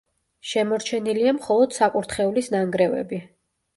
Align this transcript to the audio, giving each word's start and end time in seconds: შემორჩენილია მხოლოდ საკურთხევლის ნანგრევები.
შემორჩენილია 0.51 1.33
მხოლოდ 1.39 1.77
საკურთხევლის 1.77 2.53
ნანგრევები. 2.57 3.21